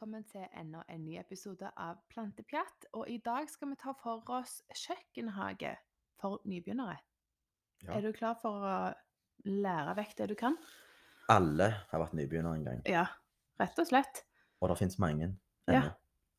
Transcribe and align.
velkommen 0.00 0.22
til 0.32 0.46
enda 0.56 0.80
en 0.88 1.02
ny 1.04 1.18
episode 1.20 1.68
av 1.76 1.98
Plantepjatt. 2.08 2.86
Og 2.96 3.04
i 3.12 3.18
dag 3.20 3.50
skal 3.52 3.68
vi 3.68 3.76
ta 3.82 3.92
for 4.00 4.24
oss 4.32 4.54
kjøkkenhage 4.72 5.74
for 6.16 6.40
nybegynnere. 6.48 6.94
Ja. 7.84 7.98
Er 7.98 8.06
du 8.06 8.16
klar 8.16 8.38
for 8.40 8.64
å 8.64 8.78
lære 9.44 9.98
vekk 9.98 10.16
det 10.22 10.30
du 10.30 10.34
kan? 10.40 10.56
Alle 11.28 11.68
har 11.90 12.00
vært 12.00 12.16
nybegynnere 12.16 12.56
en 12.56 12.64
gang, 12.64 12.80
Ja, 12.88 13.04
rett 13.60 13.76
og 13.76 13.90
slett. 13.92 14.24
og 14.62 14.72
det 14.72 14.78
fins 14.80 14.96
mange. 14.96 15.34
Ja. 15.68 15.90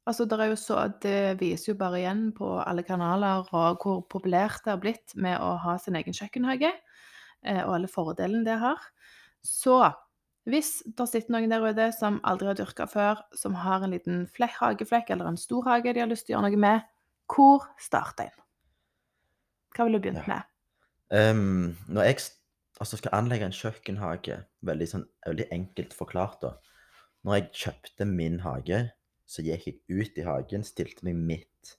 Altså, 0.09 0.25
det, 0.25 0.41
er 0.41 0.55
jo 0.55 0.57
så, 0.57 0.81
det 0.98 1.38
viser 1.38 1.75
jo 1.75 1.77
bare 1.77 2.02
igjen 2.02 2.31
på 2.34 2.55
alle 2.66 2.81
kanaler 2.81 3.45
og 3.45 3.85
hvor 3.85 4.02
populært 4.09 4.66
det 4.66 4.73
har 4.73 4.81
blitt 4.81 5.13
med 5.13 5.38
å 5.38 5.59
ha 5.62 5.77
sin 5.77 6.02
egen 6.02 6.17
kjøkkenhage, 6.17 6.73
eh, 7.45 7.62
og 7.62 7.75
alle 7.77 7.93
fordelene 7.93 8.41
det 8.41 8.57
har. 8.57 8.81
Så 9.45 9.84
hvis 10.50 10.81
det 10.98 11.05
sitter 11.09 11.36
noen 11.36 11.52
der 11.52 11.63
ute 11.63 11.91
som 11.94 12.20
aldri 12.26 12.50
har 12.50 12.58
dyrka 12.58 12.88
før, 12.90 13.22
som 13.38 13.54
har 13.62 13.84
en 13.86 13.94
liten 13.94 14.23
hageflekk 14.40 15.12
eller 15.14 15.30
en 15.30 15.38
stor 15.38 15.67
hage 15.67 15.94
de 15.94 16.02
har 16.02 16.09
lyst 16.09 16.26
til 16.26 16.36
å 16.36 16.40
gjøre 16.40 16.50
noe 16.50 16.62
med, 16.64 16.88
hvor 17.30 17.67
starter 17.80 18.31
en? 18.31 18.38
Hva 19.76 19.86
ville 19.86 20.00
du 20.00 20.08
begynt 20.09 20.27
Ja. 20.27 20.34
med? 20.34 20.44
Ehm, 21.12 21.77
når 21.88 22.04
jeg 22.04 22.20
altså 22.80 22.98
skal 22.98 23.14
anlegge 23.14 23.45
en 23.45 23.52
kjøkkenhage, 23.55 24.45
veldig, 24.66 24.88
sånn, 24.88 25.05
veldig 25.27 25.48
enkelt 25.52 25.94
forklart 25.94 26.42
da. 26.42 26.55
Når 27.23 27.38
jeg 27.38 27.52
kjøpte 27.53 28.08
min 28.09 28.39
hage, 28.39 28.92
så 29.28 29.44
gikk 29.45 29.67
jeg 29.67 29.81
ut 29.89 30.17
i 30.17 30.26
hagen, 30.26 30.64
stilte 30.64 31.05
meg 31.05 31.16
midt, 31.16 31.76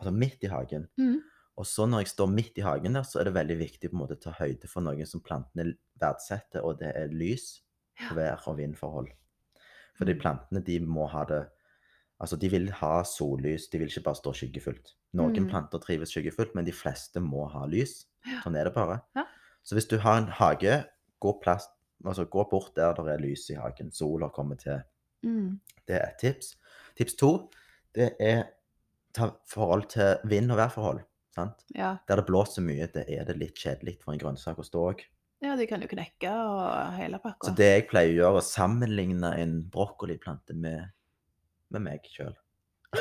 altså 0.00 0.12
midt 0.16 0.42
i 0.42 0.50
hagen. 0.50 0.88
Mm. 0.96 1.20
Og 1.60 1.66
så 1.66 1.84
når 1.86 2.06
jeg 2.06 2.12
står 2.14 2.30
midt 2.32 2.58
i 2.58 2.64
hagen 2.64 2.96
der, 2.96 3.04
så 3.04 3.20
er 3.20 3.28
det 3.28 3.34
veldig 3.36 3.58
viktig 3.60 3.90
på 3.90 3.96
en 3.98 4.00
måte 4.00 4.16
å 4.16 4.22
ta 4.22 4.32
høyde 4.38 4.66
for 4.70 4.80
noen 4.80 5.06
som 5.06 5.20
plantene 5.20 5.74
verdsetter, 6.00 6.64
og 6.64 6.78
det 6.80 6.94
er 6.96 7.12
lys, 7.12 7.60
Ja. 8.00 8.14
vær 8.14 8.48
og 8.48 8.56
vindforhold. 8.56 9.08
Fordi 9.98 10.12
Mm. 10.14 10.20
plantene, 10.20 10.60
de 10.64 10.78
må 10.80 11.06
ha 11.10 11.24
det, 11.24 11.46
altså 12.20 12.36
de 12.38 12.48
vil 12.50 12.70
ha 12.72 13.02
sollys, 13.02 13.68
de 13.68 13.78
vil 13.78 13.88
ikke 13.88 14.02
bare 14.04 14.14
stå 14.16 14.32
skyggefullt. 14.32 14.94
Noen 15.12 15.36
Mm. 15.44 15.48
planter 15.50 15.78
trives 15.78 16.08
skyggefullt, 16.10 16.54
men 16.54 16.64
de 16.64 16.72
fleste 16.72 17.20
må 17.20 17.50
ha 17.50 17.66
lys. 17.66 18.06
Sånn 18.44 18.56
er 18.56 18.64
det 18.64 18.74
bare. 18.74 19.00
Ja. 19.16 19.24
Så 19.62 19.74
hvis 19.74 19.88
du 19.88 19.98
har 19.98 20.18
en 20.18 20.26
hage, 20.28 20.84
gå, 21.20 21.40
plass, 21.42 21.66
altså 22.04 22.24
gå 22.24 22.44
bort 22.50 22.74
der 22.74 22.92
det 22.94 23.06
er 23.06 23.18
lys 23.18 23.50
i 23.50 23.54
hagen, 23.54 23.90
sola 23.92 24.28
kommer 24.28 24.56
til. 24.56 24.82
Mm. 25.22 25.60
Det 25.86 25.96
er 26.00 26.06
et 26.08 26.18
tips. 26.18 26.56
Tips 26.96 27.14
to, 27.14 27.50
det 27.94 28.16
er 28.20 28.44
ta 29.12 29.30
forhold 29.46 29.88
til 29.90 30.16
vind 30.24 30.50
og 30.50 30.56
værforhold. 30.56 31.00
Sant? 31.34 31.64
Ja. 31.74 31.96
Der 32.08 32.16
det 32.16 32.26
blåser 32.26 32.62
mye, 32.62 32.86
det 32.86 33.04
er 33.08 33.24
det 33.24 33.36
litt 33.36 33.54
kjedelig 33.54 33.98
for 34.02 34.12
en 34.12 34.18
grønnsak 34.18 34.56
å 34.58 34.64
stå 34.64 34.92
òg. 34.94 35.00
Ja, 35.40 35.56
de 35.56 35.66
kan 35.66 35.80
jo 35.84 35.88
knekke 35.90 36.30
og 36.32 36.94
hele 36.98 37.18
pakka. 37.22 37.48
Så 37.48 37.54
det 37.56 37.68
jeg 37.70 37.86
pleier 37.90 38.12
å 38.12 38.18
gjøre, 38.18 38.32
er 38.34 38.42
å 38.42 38.44
sammenligne 38.46 39.30
en 39.40 39.54
brokkoliplante 39.72 40.54
med, 40.56 40.90
med 41.72 41.84
meg 41.86 42.06
sjøl. 42.12 42.34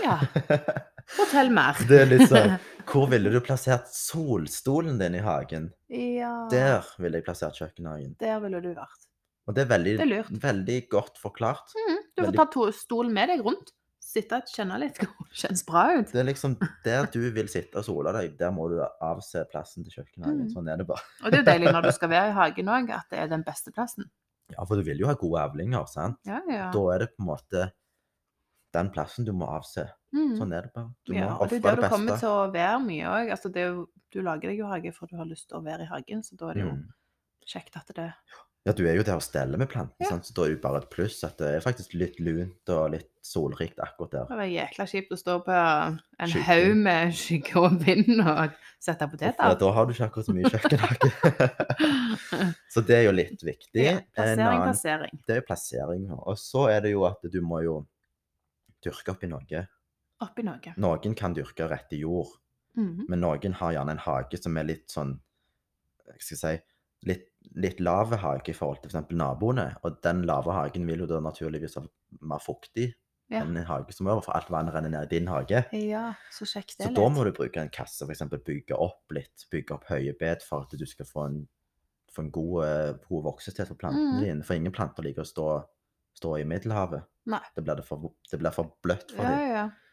Ja. 0.03 0.19
Fortell 1.17 1.49
mer. 1.49 1.79
det 1.89 2.01
er 2.03 2.09
litt 2.11 2.27
sånn 2.29 2.51
Hvor 2.89 3.07
ville 3.09 3.31
du 3.33 3.39
plassert 3.41 3.87
solstolen 3.89 4.99
din 5.01 5.15
i 5.17 5.23
hagen? 5.25 5.71
Ja. 5.89 6.33
Der 6.51 6.85
ville 7.01 7.17
jeg 7.17 7.25
plassert 7.25 7.57
kjøkkenhagen. 7.57 8.13
Der 8.21 8.37
ville 8.43 8.61
du 8.61 8.69
vært. 8.75 9.07
Og 9.49 9.55
det 9.57 9.63
er 9.65 9.69
veldig, 9.71 9.93
Det 9.97 10.07
er 10.19 10.27
veldig 10.43 10.77
godt 10.93 11.17
forklart. 11.17 11.73
Mm, 11.73 11.95
Du 12.13 12.21
får 12.21 12.27
Veldig- 12.27 12.37
ta 12.37 12.45
to 12.53 12.67
stolen 12.71 13.13
med 13.17 13.29
deg 13.33 13.41
rundt. 13.45 13.71
Sitte 14.09 14.39
og 14.41 14.47
kjenne 14.49 14.77
litt. 14.81 14.97
Kjennes 15.39 15.61
bra 15.67 15.83
ut. 15.99 16.09
Det 16.09 16.17
er 16.23 16.25
liksom 16.31 16.55
der 16.85 17.05
du 17.13 17.19
vil 17.35 17.49
sitte 17.51 17.77
og 17.77 17.85
sole 17.85 18.13
deg, 18.15 18.31
der 18.39 18.49
må 18.55 18.65
du 18.71 18.79
avse 19.05 19.43
plassen 19.51 19.85
til 19.85 19.99
kjøkkenhagen. 19.99 20.47
Mm. 20.47 20.53
Sånn 20.55 20.71
er 20.71 20.79
det 20.81 20.87
bare. 20.89 21.03
Og 21.21 21.29
det 21.29 21.37
er 21.39 21.43
jo 21.43 21.49
deilig 21.51 21.73
når 21.75 21.85
du 21.85 21.91
skal 21.99 22.09
være 22.15 22.31
i 22.31 22.37
hagen 22.39 22.71
òg, 22.73 22.89
at 22.95 23.11
det 23.13 23.19
er 23.21 23.29
den 23.29 23.43
beste 23.45 23.73
plassen. 23.75 24.07
Ja, 24.49 24.63
for 24.65 24.79
du 24.81 24.87
vil 24.87 24.97
jo 25.03 25.05
ha 25.11 25.13
gode 25.19 25.43
avlinger, 25.45 25.85
sant? 25.91 26.17
Ja, 26.25 26.39
ja. 26.49 26.71
Da 26.73 26.81
er 26.95 27.03
det 27.05 27.11
på 27.13 27.21
en 27.21 27.29
måte 27.29 27.67
den 28.73 28.89
plassen 28.93 29.25
du 29.25 29.31
må 29.33 29.45
avse. 29.49 29.85
Mm. 30.13 30.33
Sånn 30.39 30.51
er 30.57 30.65
det 30.65 30.73
bare. 30.73 30.89
Du 31.05 31.13
må 31.13 31.19
ja, 31.21 31.29
og 31.37 31.49
det 31.51 31.59
er 31.59 31.67
der 31.67 31.83
du 31.83 31.89
kommer 31.93 32.17
til 32.21 32.29
å 32.33 32.47
være 32.53 32.79
mye 32.85 33.11
òg. 33.13 33.29
Altså, 33.37 33.51
det 33.53 33.67
du 34.13 34.19
lager 34.25 34.49
deg 34.49 34.63
jo 34.63 34.69
hage 34.73 34.91
for 34.97 35.09
du 35.09 35.17
har 35.21 35.29
lyst 35.29 35.51
til 35.51 35.59
å 35.61 35.65
være 35.65 35.85
i 35.85 35.89
hagen, 35.91 36.25
så 36.25 36.33
da 36.37 36.49
er 36.49 36.57
det 36.57 36.65
jo 36.65 36.73
Mm. 36.73 36.87
kjekt 37.49 37.77
at 37.77 37.93
det 37.97 38.09
Ja, 38.67 38.73
du 38.75 38.83
er 38.85 38.97
jo 38.99 39.03
der 39.07 39.15
og 39.15 39.23
steller 39.23 39.57
med 39.57 39.69
plantene, 39.71 40.03
Ja. 40.09 40.17
så 40.19 40.33
da 40.35 40.43
er 40.43 40.49
det 40.51 40.55
jo 40.57 40.61
bare 40.61 40.81
et 40.83 40.89
pluss 40.91 41.23
at 41.23 41.37
det 41.39 41.47
er 41.55 41.61
faktisk 41.63 41.93
litt 41.95 42.19
lunt 42.19 42.69
og 42.69 42.91
litt 42.91 43.07
solrikt 43.23 43.79
akkurat 43.79 44.11
der. 44.11 44.25
Det 44.29 44.37
var 44.37 44.49
jækla 44.51 44.85
kjipt 44.91 45.11
å 45.15 45.17
stå 45.17 45.37
på 45.45 45.55
en 45.55 46.29
haug 46.49 46.75
med 46.77 47.13
skygge 47.15 47.55
og 47.57 47.79
vind 47.85 48.19
og 48.19 48.51
sette 48.79 49.07
Ja, 49.07 49.07
poteter. 49.07 49.55
da 49.59 49.71
har 49.71 49.85
du 49.87 49.93
ikke 49.93 50.09
akkurat 50.09 50.25
så 50.27 50.35
mye 50.35 50.51
kjøkkenhage. 50.51 51.09
så 52.73 52.83
det 52.85 52.95
er 52.99 53.03
jo 53.07 53.13
litt 53.15 53.43
viktig. 53.47 53.83
Ja, 53.85 53.95
plassering, 54.15 54.45
annen- 54.47 54.67
plassering. 54.67 55.19
Det 55.25 55.35
er 55.35 55.41
jo 55.41 55.47
plassering. 55.47 56.05
Og 56.19 56.37
så 56.37 56.67
er 56.69 56.81
det 56.85 56.91
jo 56.91 57.05
at 57.07 57.23
du 57.31 57.39
må 57.41 57.61
jo 57.63 57.77
dyrke 58.83 59.15
opp 59.15 59.23
i 59.23 59.31
noe. 59.31 59.63
Oppi 60.21 60.43
noe. 60.43 60.73
Noen 60.77 61.15
kan 61.15 61.33
dyrke 61.35 61.69
rett 61.71 61.93
i 61.95 62.01
jord, 62.03 62.35
Mhm. 62.75 63.05
men 63.09 63.19
noen 63.21 63.53
har 63.53 63.71
gjerne 63.73 63.91
en 63.91 63.97
hage 64.03 64.37
som 64.41 64.57
er 64.57 64.63
litt 64.63 64.87
sånn 64.91 65.19
jeg 66.09 66.21
skal 66.21 66.37
si, 66.37 66.61
litt, 67.05 67.27
litt 67.55 67.79
lave 67.79 68.17
hage 68.21 68.51
i 68.51 68.53
forhold 68.53 68.81
til 68.83 68.91
f.eks. 68.93 69.11
naboene. 69.15 69.71
Og 69.83 69.99
den 70.03 70.23
lave 70.29 70.53
hagen 70.53 70.85
vil 70.87 70.99
jo 71.05 71.07
da 71.09 71.19
naturligvis 71.23 71.77
være 71.79 71.89
mer 72.21 72.39
fuktig 72.43 72.91
Ja. 73.29 73.43
enn 73.43 73.57
en 73.57 73.65
hage 73.67 73.93
som 73.93 74.07
er, 74.09 74.21
for 74.25 74.33
alt 74.33 74.49
vannet 74.49 74.73
renner 74.73 74.89
ned 74.89 75.05
i 75.05 75.19
din 75.19 75.27
hage. 75.29 75.65
ja, 75.73 76.13
så 76.33 76.45
sjekk 76.49 76.71
det 76.77 76.85
Så 76.87 76.89
er 76.89 76.95
da 76.95 77.09
må 77.09 77.23
du 77.23 77.31
bruke 77.31 77.61
en 77.61 77.69
kasse, 77.69 78.05
f.eks. 78.05 78.23
bygge 78.45 78.73
opp 78.77 79.11
litt, 79.11 79.45
bygge 79.51 79.73
opp 79.75 79.85
høye 79.85 80.13
bed 80.17 80.41
for 80.41 80.65
at 80.65 80.73
du 80.79 80.85
skal 80.85 81.05
få 81.05 81.25
en, 81.27 81.47
få 82.11 82.23
en 82.25 82.31
god, 82.31 82.55
eh, 82.65 82.93
god 83.09 83.23
voksested 83.23 83.67
for 83.67 83.75
plantene 83.75 84.17
mm. 84.17 84.23
dine. 84.23 84.43
For 84.43 84.53
ingen 84.57 84.71
planter 84.73 85.03
liker 85.05 85.21
å 85.21 85.29
stå, 85.29 85.45
stå 86.17 86.37
i 86.39 86.43
Middelhavet. 86.49 87.05
Nei. 87.29 87.41
Det 87.55 87.63
blir, 87.63 87.81
for, 87.85 88.09
det 88.31 88.39
blir 88.41 88.51
for 88.51 88.73
bløtt 88.81 89.11
for 89.13 89.21
Ja, 89.23 89.29
dem. 89.29 89.51
ja. 89.53 89.69
Så 89.69 89.88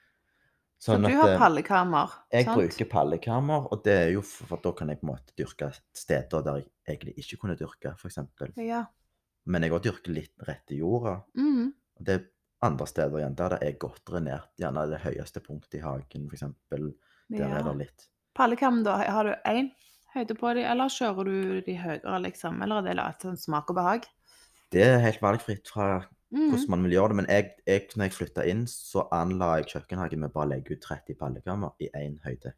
Sånn 0.83 1.07
du 1.07 1.09
har 1.09 1.33
eh, 1.33 1.39
pallekammer, 1.41 2.13
Jeg 2.35 2.45
sant? 2.45 2.61
bruker 2.61 2.89
pallekammer, 2.91 3.69
og 3.73 3.83
det 3.87 3.95
er 3.97 4.11
jo 4.13 4.23
for 4.27 4.61
da 4.63 4.73
kan 4.77 4.93
jeg 4.93 5.01
på 5.01 5.07
en 5.07 5.13
måte 5.15 5.37
dyrke 5.39 5.71
steder 5.97 6.45
der 6.45 6.61
jeg 6.61 6.69
egentlig 6.93 7.15
ikke 7.23 7.39
kunne 7.43 7.57
dyrke, 7.59 7.95
f.eks. 7.97 8.21
Ja. 8.61 8.83
Men 9.49 9.65
jeg 9.65 9.73
òg 9.73 9.87
dyrker 9.87 10.13
litt 10.13 10.47
rett 10.47 10.75
i 10.75 10.83
jorda. 10.83 11.17
Mm. 11.39 11.73
Det 11.97 12.19
er 12.19 12.27
andre 12.67 12.89
steder 12.91 13.23
igjen 13.23 13.39
der 13.39 13.57
det 13.57 13.63
er 13.65 13.81
godt 13.81 14.05
drenert. 14.09 14.53
Gjerne 14.61 14.85
det 14.91 15.01
høyeste 15.07 15.43
punktet 15.45 15.81
i 15.81 15.83
hagen, 15.87 16.29
f.eks. 16.29 16.45
Der 16.69 17.41
ja. 17.41 17.51
er 17.57 17.65
det 17.67 17.77
litt 17.81 18.11
Pallekam, 18.37 18.83
da, 18.85 18.99
har 19.01 19.25
du 19.25 19.33
én 19.49 19.71
høyde 20.13 20.35
på 20.37 20.53
dem, 20.59 20.67
eller 20.69 20.93
kjører 20.93 21.25
du 21.29 21.61
de 21.65 21.77
høyere, 21.81 22.19
liksom? 22.27 22.61
Eller 22.65 22.85
er 22.85 22.99
det 22.99 23.07
et 23.07 23.25
sånn 23.25 23.41
smak 23.41 23.73
og 23.73 23.79
behag? 23.79 24.09
Det 24.75 24.83
er 24.85 25.01
helt 25.01 25.23
valgfritt 25.25 25.71
fra 25.73 26.05
Mhm. 26.33 26.49
hvordan 26.51 26.71
man 26.71 26.83
vil 26.85 26.93
gjøre 26.97 27.09
det. 27.13 27.17
Men 27.17 27.27
jeg, 27.31 27.51
jeg, 27.67 27.89
når 27.97 28.05
jeg 28.09 28.13
flytta 28.17 28.45
inn, 28.51 28.65
så 28.67 29.05
anla 29.15 29.57
jeg 29.61 29.67
kjøkkenhagen 29.75 30.19
med 30.25 30.33
bare 30.35 30.47
å 30.49 30.51
legge 30.57 30.75
ut 30.75 30.81
30 30.83 31.15
pallekammer 31.21 31.71
i 31.81 31.89
én 31.95 32.17
høyde. 32.25 32.53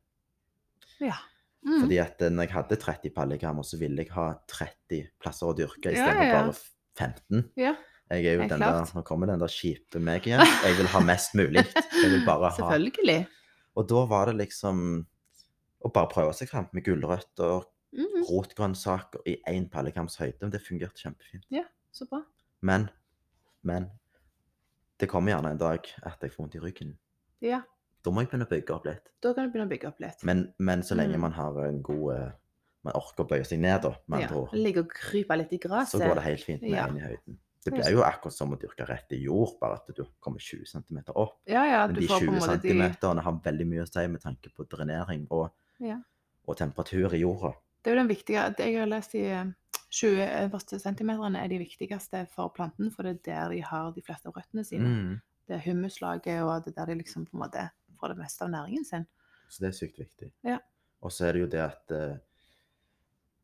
Ja. 1.05 1.19
Mm. 1.67 1.81
Fordi 1.83 1.99
at 2.01 2.23
eh, 2.23 2.31
når 2.33 2.47
jeg 2.47 2.55
hadde 2.55 2.77
30 2.81 3.11
pallekammer, 3.15 3.67
så 3.67 3.77
ville 3.81 4.05
jeg 4.05 4.13
ha 4.15 4.29
30 4.49 5.09
plasser 5.21 5.47
å 5.51 5.55
dyrke 5.59 5.91
Ja, 5.93 5.99
istedenfor 5.99 6.25
ja, 6.25 6.33
ja. 6.33 6.41
bare 6.47 6.57
15. 6.99 7.45
ja, 7.59 7.75
Jeg 8.11 8.25
er 8.25 8.39
jo 8.39 8.49
den 8.49 8.63
der. 8.65 8.93
Nå 8.95 9.03
kommer 9.05 9.27
den 9.29 9.39
der 9.43 9.53
kjipe 9.53 10.01
meg 10.01 10.25
igjen. 10.27 10.41
Jeg 10.65 10.77
vil 10.79 10.87
ha 10.95 11.01
mest 11.05 11.35
mulig. 11.37 11.65
Jeg 11.75 12.11
vil 12.15 12.25
bare 12.25 12.49
ha 12.51 12.57
selvfølgelig. 12.57 13.27
Og 13.77 13.89
da 13.91 14.05
var 14.11 14.31
det 14.33 14.39
liksom 14.47 14.81
å 15.85 15.91
bare 15.95 16.09
prøve 16.11 16.33
seg 16.35 16.49
fram 16.51 16.71
med 16.73 16.85
gulrøtter, 16.89 17.67
Mhm. 17.89 18.25
rotgrønnsaker 18.29 19.23
i 19.27 19.39
én 19.49 19.65
pallekams 19.73 20.19
høyde. 20.21 20.51
Det 20.53 20.61
fungerte 20.61 21.01
kjempefint. 21.01 21.47
Så 21.91 22.05
bra. 22.11 22.19
Men, 22.61 22.91
men 23.63 23.91
det 24.99 25.09
kommer 25.09 25.33
gjerne 25.33 25.51
en 25.55 25.59
dag 25.61 25.87
at 26.03 26.21
jeg 26.23 26.33
får 26.35 26.43
vondt 26.45 26.55
i 26.59 26.63
ryggen. 26.63 26.97
Ja, 27.41 27.63
Da 28.05 28.11
må 28.15 28.23
jeg 28.23 28.29
begynne 28.31 28.47
å 28.47 28.51
bygge 28.51 28.75
opp 28.75 28.85
litt. 28.87 29.09
da 29.21 29.33
kan 29.35 29.45
du 29.47 29.53
begynne 29.53 29.67
å 29.67 29.71
bygge 29.73 29.89
opp 29.89 30.01
litt. 30.01 30.23
Men, 30.25 30.53
men 30.59 30.83
så 30.83 30.95
lenge 30.97 31.15
Mm. 31.17 31.21
man 31.21 31.33
har 31.33 31.59
en 31.67 31.83
god 31.83 32.15
eh, 32.17 32.31
Man 32.85 32.95
orker 32.95 33.25
å 33.25 33.29
bøye 33.29 33.45
seg 33.45 33.59
ned, 33.59 33.83
da, 33.83 33.91
med 34.07 34.21
ja. 34.21 34.27
andre 34.29 34.37
ord, 34.39 34.53
Ligge 34.55 34.79
og 34.81 34.89
krype 34.89 35.37
litt 35.37 35.53
i 35.53 35.59
så 35.59 35.99
går 35.99 36.15
det 36.15 36.23
helt 36.23 36.45
fint 36.45 36.63
med 36.63 36.71
Ja. 36.71 36.87
i 36.87 37.01
høyden. 37.01 37.39
Det 37.65 37.73
blir 37.75 37.91
jo 37.91 38.03
akkurat 38.07 38.33
som 38.33 38.53
å 38.55 38.57
dyrke 38.59 38.87
rett 38.89 39.11
i 39.13 39.17
jord, 39.25 39.59
bare 39.61 39.75
at 39.75 39.87
du 39.95 40.05
kommer 40.23 40.39
20 40.39 40.65
cm 40.65 41.03
opp. 41.17 41.41
Ja, 41.47 41.65
ja, 41.67 41.87
Men 41.87 41.97
du 41.97 42.01
de 42.01 42.07
får 42.07 42.21
på 42.21 42.21
20 42.21 42.29
en 42.29 42.41
måte 42.41 42.63
de 42.63 42.69
cm 42.69 43.19
har 43.25 43.41
veldig 43.45 43.67
mye 43.67 43.83
å 43.83 43.89
si 43.93 44.07
med 44.07 44.21
tanke 44.23 44.49
på 44.55 44.65
drenering 44.69 45.27
og, 45.31 45.51
Ja. 45.81 45.99
og 46.47 46.57
temperatur 46.57 47.13
i 47.13 47.21
jorda. 47.21 47.53
Det 47.83 47.91
er 47.91 47.95
jo 47.97 48.01
den 48.07 48.09
viktige 48.17 48.57
Jeg 48.59 48.79
har 48.79 48.87
lest 48.87 49.13
de 49.13 49.25
eh, 49.27 49.45
20 49.91 50.25
øverste 50.45 50.79
centimeterne 50.79 51.41
er 51.41 51.49
de 51.49 51.59
viktigste 51.63 52.27
for 52.35 52.53
planten, 52.55 52.91
for 52.93 53.07
det 53.07 53.17
er 53.17 53.23
der 53.25 53.55
de 53.55 53.63
har 53.65 53.93
de 53.97 54.03
fleste 54.05 54.29
av 54.29 54.37
røttene 54.37 54.65
sine. 54.65 54.89
Mm. 54.89 55.15
Det 55.49 55.57
er 55.57 55.65
humuslaget, 55.65 56.43
og 56.45 56.65
det 56.65 56.75
er 56.75 56.81
der 56.81 56.93
de 56.93 56.99
liksom 57.01 57.25
på 57.25 57.37
en 57.37 57.45
måte 57.47 57.69
får 58.01 58.13
det 58.13 58.19
meste 58.21 58.45
av 58.45 58.51
næringen 58.53 58.85
sin. 58.85 59.07
Så 59.49 59.65
det 59.65 59.71
er 59.71 59.79
sykt 59.79 59.99
viktig. 59.99 60.33
Ja. 60.45 60.59
Og 61.01 61.13
så 61.13 61.29
er 61.29 61.33
det 61.33 61.41
jo 61.41 61.53
det 61.53 61.63
at 61.63 61.95
eh, 61.95 62.19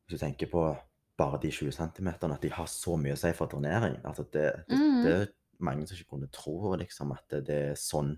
Hvis 0.05 0.21
du 0.21 0.25
tenker 0.27 0.51
på 0.53 0.63
bare 1.17 1.39
de 1.41 1.51
20 1.51 1.73
cm, 1.73 2.09
at 2.09 2.43
de 2.43 2.51
har 2.53 2.67
så 2.69 2.97
mye 3.01 3.15
å 3.15 3.17
si 3.17 3.31
for 3.33 3.49
drenering. 3.49 3.97
Altså 4.05 4.27
det, 4.33 4.51
det, 4.69 4.79
mm. 4.79 5.03
det 5.05 5.13
er 5.15 5.27
mange 5.65 5.87
som 5.87 5.97
ikke 5.97 6.11
kunne 6.11 6.29
tro 6.29 6.75
liksom, 6.77 7.15
at 7.15 7.25
det, 7.31 7.41
det 7.47 7.59
er 7.71 7.79
sånn 7.79 8.13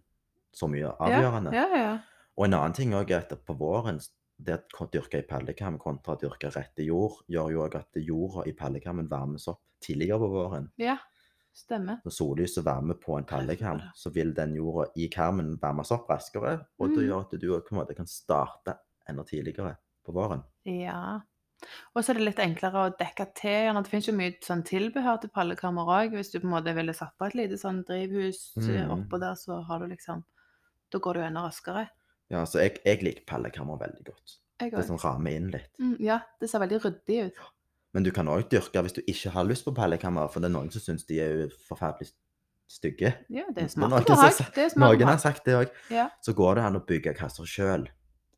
så 0.56 0.66
mye 0.72 0.86
Ja, 0.86 0.94
avgjørende. 0.98 1.52
ja, 1.54 1.66
ja. 1.76 1.92
Og 2.36 2.46
en 2.46 2.56
annen 2.56 2.74
ting 2.76 2.94
òg 2.96 3.12
er 3.12 3.22
at 3.22 3.34
på 3.46 3.54
våren 3.56 4.00
det 4.38 4.58
å 4.80 4.86
dyrke 4.92 5.18
i 5.18 5.22
pallekam 5.26 5.78
kontra 5.78 6.14
å 6.16 6.20
dyrke 6.20 6.50
rett 6.54 6.78
i 6.78 6.88
jord, 6.90 7.22
gjør 7.28 7.52
jo 7.52 7.62
òg 7.64 7.76
at 7.76 7.96
jorda 7.96 8.44
i 8.48 8.52
pallekammen 8.52 9.08
varmes 9.08 9.48
opp 9.48 9.62
tidligere 9.80 10.18
på 10.18 10.28
våren. 10.32 10.70
ja. 10.78 10.98
Stemmer. 11.56 12.02
Når 12.04 12.12
sollyset 12.12 12.64
varmer 12.66 12.92
varme 12.92 13.00
på 13.00 13.14
en 13.16 13.24
pallekam, 13.24 13.78
så 13.96 14.10
vil 14.12 14.34
den 14.34 14.54
jorda 14.54 14.90
i 14.94 15.06
karmen 15.08 15.54
varmes 15.58 15.90
opp 15.90 16.10
raskere, 16.10 16.66
og 16.78 16.90
det 16.90 16.98
Mm. 16.98 17.08
gjør 17.08 17.20
at 17.24 17.40
du 17.40 17.60
på 17.60 17.72
en 17.72 17.78
måte 17.78 17.96
kan 17.96 18.06
starte 18.06 18.74
enda 19.08 19.24
tidligere 19.24 19.76
på 20.04 20.12
våren. 20.12 20.42
Ja. 20.66 21.20
Og 21.94 22.04
så 22.04 22.10
er 22.10 22.14
det 22.18 22.24
litt 22.24 22.38
enklere 22.38 22.74
å 22.90 22.96
dekke 22.98 23.34
til. 23.34 23.72
Det 23.72 23.88
finnes 23.88 24.06
jo 24.06 24.12
mye 24.12 24.34
sånn 24.42 24.62
tilbehør 24.64 25.18
til 25.22 25.30
pallekammer 25.30 25.86
òg. 25.88 26.12
Hvis 26.12 26.30
du 26.30 26.40
på 26.40 26.44
en 26.44 26.50
måte 26.50 26.74
ville 26.74 26.92
satt 26.92 27.16
på 27.18 27.24
et 27.26 27.34
lite 27.34 27.56
sånn 27.56 27.82
drivhus 27.86 28.52
eh, 28.58 28.84
Mm. 28.86 29.08
oppå 29.08 29.18
der, 29.18 29.32
så 29.34 29.64
har 29.64 29.78
du 29.78 29.86
liksom 29.86 30.24
Da 30.92 30.98
går 30.98 31.14
det 31.14 31.22
jo 31.22 31.26
enda 31.26 31.40
raskere. 31.48 31.88
Ja, 32.30 32.44
så 32.44 32.58
jeg, 32.64 32.80
jeg 32.84 33.02
liker 33.06 33.24
pallekammer 33.28 33.78
veldig 33.78 34.04
godt. 34.08 34.38
Jeg 34.60 34.70
Det 34.72 34.80
òg. 34.80 34.86
som 34.88 34.96
rammer 34.98 35.36
inn 35.36 35.50
litt. 35.52 35.70
Mm, 35.78 35.96
ja, 36.00 36.20
det 36.40 36.48
ser 36.50 36.58
veldig 36.62 36.80
ryddig 36.84 37.18
ut. 37.28 37.42
Men 37.94 38.02
du 38.04 38.10
kan 38.12 38.26
òg 38.28 38.48
dyrke 38.52 38.82
hvis 38.82 38.96
du 38.96 39.02
ikke 39.06 39.30
har 39.32 39.44
lyst 39.48 39.64
på 39.64 39.74
pallekammer, 39.76 40.28
for 40.32 40.40
det 40.40 40.50
er 40.50 40.54
noen 40.56 40.70
som 40.72 40.80
syns 40.84 41.06
de 41.08 41.20
er 41.22 41.52
forferdelig 41.68 42.10
stygge. 42.68 43.12
Ja, 43.30 43.44
det 43.54 43.62
er 43.62 43.68
er 43.68 43.72
smart 43.72 44.10
å 44.10 44.16
ha. 44.18 44.26
Er 44.26 44.68
smart 44.72 44.98
Noen 44.98 45.06
har 45.06 45.20
sagt 45.22 45.44
det 45.46 45.54
òg. 45.54 45.70
Ja. 45.94 46.08
Så 46.24 46.34
går 46.34 46.58
det 46.58 46.64
an 46.66 46.76
å 46.80 46.82
bygge 46.86 47.14
kasser 47.16 47.46
sjøl 47.46 47.86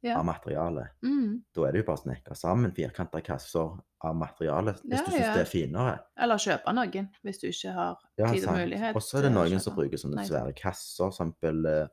Ja. 0.04 0.18
av 0.20 0.24
materialet. 0.28 0.92
Mm. 1.02 1.40
Da 1.54 1.64
er 1.66 1.72
det 1.72 1.80
jo 1.80 1.86
bare 1.88 1.96
å 1.98 2.02
snekre 2.04 2.36
sammen 2.36 2.70
firkanta 2.76 3.22
kasser 3.24 3.72
av 4.04 4.14
materialet 4.14 4.78
hvis 4.84 5.00
du 5.06 5.10
syns 5.10 5.32
det 5.34 5.42
er 5.42 5.48
finere. 5.50 5.98
Eller 6.16 6.36
kjøpe 6.36 6.74
noen, 6.76 7.08
hvis 7.24 7.40
du 7.40 7.48
ikke 7.48 7.72
har 7.74 7.96
tid 8.16 8.44
og 8.46 8.54
mulighet. 8.60 8.94
Og 8.94 9.02
så 9.02 9.18
er 9.18 9.22
det 9.22 9.32
noen 9.32 9.58
som 9.60 9.74
bruker 9.74 9.98
sånne 9.98 10.22
svære 10.28 10.54
kasser, 10.54 11.08
eksempel 11.10 11.66
eh, 11.66 11.88